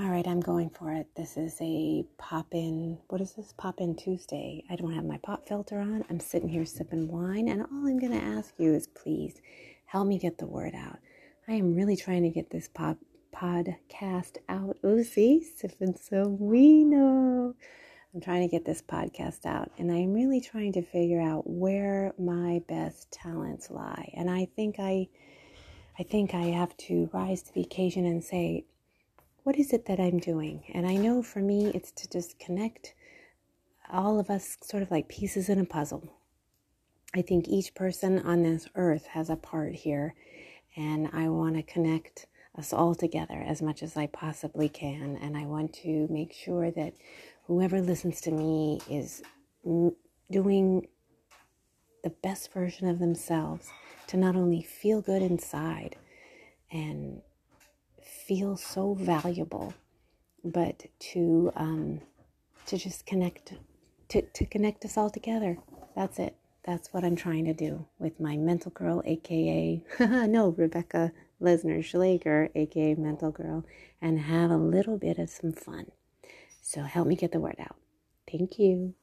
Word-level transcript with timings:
All 0.00 0.10
right, 0.10 0.28
I'm 0.28 0.38
going 0.38 0.70
for 0.70 0.92
it. 0.92 1.08
This 1.16 1.36
is 1.36 1.56
a 1.60 2.04
pop 2.18 2.46
in. 2.52 2.98
What 3.08 3.20
is 3.20 3.32
this? 3.32 3.52
Pop 3.58 3.80
in 3.80 3.96
Tuesday. 3.96 4.62
I 4.70 4.76
don't 4.76 4.94
have 4.94 5.04
my 5.04 5.18
pop 5.24 5.48
filter 5.48 5.80
on. 5.80 6.04
I'm 6.08 6.20
sitting 6.20 6.48
here 6.48 6.64
sipping 6.64 7.08
wine, 7.08 7.48
and 7.48 7.62
all 7.62 7.88
I'm 7.88 7.98
going 7.98 8.12
to 8.12 8.24
ask 8.24 8.54
you 8.58 8.74
is 8.74 8.86
please 8.86 9.42
help 9.86 10.06
me 10.06 10.16
get 10.16 10.38
the 10.38 10.46
word 10.46 10.76
out. 10.76 11.00
I 11.48 11.54
am 11.54 11.74
really 11.74 11.96
trying 11.96 12.22
to 12.22 12.28
get 12.28 12.48
this 12.48 12.68
pop 12.68 12.98
podcast 13.34 14.36
out. 14.48 14.76
Oh, 14.84 15.02
see, 15.02 15.42
sipping 15.42 15.96
some 15.96 16.38
vino. 16.38 17.56
I'm 18.14 18.20
trying 18.20 18.48
to 18.48 18.56
get 18.56 18.64
this 18.64 18.82
podcast 18.82 19.46
out, 19.46 19.72
and 19.78 19.90
I'm 19.90 20.12
really 20.12 20.40
trying 20.40 20.74
to 20.74 20.82
figure 20.82 21.20
out 21.20 21.50
where 21.50 22.12
my 22.20 22.62
best 22.68 23.10
talents 23.10 23.68
lie. 23.68 24.12
And 24.14 24.30
I 24.30 24.46
think 24.54 24.76
I, 24.78 25.08
I 25.98 26.04
think 26.04 26.34
I 26.34 26.42
have 26.42 26.76
to 26.86 27.10
rise 27.12 27.42
to 27.42 27.52
the 27.52 27.62
occasion 27.62 28.06
and 28.06 28.22
say, 28.22 28.64
what 29.48 29.58
is 29.58 29.72
it 29.72 29.86
that 29.86 29.98
I'm 29.98 30.18
doing? 30.18 30.62
And 30.74 30.86
I 30.86 30.96
know 30.96 31.22
for 31.22 31.38
me, 31.38 31.68
it's 31.68 31.90
to 31.92 32.10
just 32.10 32.38
connect 32.38 32.92
all 33.90 34.20
of 34.20 34.28
us 34.28 34.58
sort 34.60 34.82
of 34.82 34.90
like 34.90 35.08
pieces 35.08 35.48
in 35.48 35.58
a 35.58 35.64
puzzle. 35.64 36.12
I 37.16 37.22
think 37.22 37.48
each 37.48 37.74
person 37.74 38.18
on 38.18 38.42
this 38.42 38.68
earth 38.74 39.06
has 39.06 39.30
a 39.30 39.36
part 39.36 39.74
here, 39.74 40.14
and 40.76 41.08
I 41.14 41.30
want 41.30 41.56
to 41.56 41.62
connect 41.62 42.26
us 42.58 42.74
all 42.74 42.94
together 42.94 43.42
as 43.42 43.62
much 43.62 43.82
as 43.82 43.96
I 43.96 44.08
possibly 44.08 44.68
can. 44.68 45.16
And 45.16 45.34
I 45.34 45.46
want 45.46 45.72
to 45.76 46.06
make 46.10 46.34
sure 46.34 46.70
that 46.72 46.92
whoever 47.44 47.80
listens 47.80 48.20
to 48.20 48.30
me 48.30 48.82
is 48.90 49.22
doing 50.30 50.88
the 52.04 52.10
best 52.10 52.52
version 52.52 52.86
of 52.86 52.98
themselves 52.98 53.70
to 54.08 54.18
not 54.18 54.36
only 54.36 54.60
feel 54.60 55.00
good 55.00 55.22
inside 55.22 55.96
and 56.70 57.22
feel 58.28 58.56
so 58.58 58.92
valuable, 58.94 59.72
but 60.44 60.84
to 60.98 61.50
um, 61.56 62.00
to 62.66 62.76
just 62.76 63.06
connect 63.06 63.54
to, 64.10 64.22
to 64.22 64.44
connect 64.46 64.84
us 64.84 64.96
all 64.98 65.10
together. 65.10 65.58
That's 65.96 66.18
it. 66.18 66.36
That's 66.64 66.92
what 66.92 67.04
I'm 67.04 67.16
trying 67.16 67.46
to 67.46 67.54
do 67.54 67.86
with 67.98 68.20
my 68.20 68.36
mental 68.36 68.70
girl, 68.70 69.02
aka 69.06 69.82
no 70.00 70.50
Rebecca 70.50 71.12
Lesnar 71.40 71.82
Schlager, 71.82 72.50
aka 72.54 72.94
Mental 72.94 73.30
Girl, 73.30 73.64
and 74.02 74.20
have 74.20 74.50
a 74.50 74.56
little 74.58 74.98
bit 74.98 75.18
of 75.18 75.30
some 75.30 75.52
fun. 75.52 75.86
So 76.60 76.82
help 76.82 77.08
me 77.08 77.16
get 77.16 77.32
the 77.32 77.40
word 77.40 77.56
out. 77.58 77.76
Thank 78.30 78.58
you. 78.58 78.94